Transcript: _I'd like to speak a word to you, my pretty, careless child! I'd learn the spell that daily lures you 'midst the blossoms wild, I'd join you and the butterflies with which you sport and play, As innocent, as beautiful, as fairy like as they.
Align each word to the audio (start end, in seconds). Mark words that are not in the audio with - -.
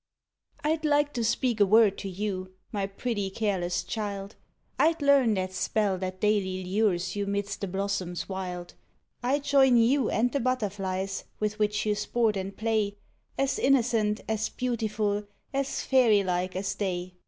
_I'd 0.67 0.83
like 0.83 1.13
to 1.13 1.23
speak 1.23 1.59
a 1.59 1.65
word 1.67 1.95
to 1.99 2.09
you, 2.09 2.55
my 2.71 2.87
pretty, 2.87 3.29
careless 3.29 3.83
child! 3.83 4.35
I'd 4.79 4.99
learn 4.99 5.35
the 5.35 5.47
spell 5.49 5.99
that 5.99 6.19
daily 6.19 6.63
lures 6.65 7.15
you 7.15 7.27
'midst 7.27 7.61
the 7.61 7.67
blossoms 7.67 8.27
wild, 8.27 8.73
I'd 9.21 9.43
join 9.43 9.77
you 9.77 10.09
and 10.09 10.31
the 10.31 10.39
butterflies 10.39 11.25
with 11.39 11.59
which 11.59 11.85
you 11.85 11.93
sport 11.93 12.35
and 12.35 12.57
play, 12.57 12.97
As 13.37 13.59
innocent, 13.59 14.21
as 14.27 14.49
beautiful, 14.49 15.27
as 15.53 15.83
fairy 15.83 16.23
like 16.23 16.55
as 16.55 16.73
they. 16.73 17.13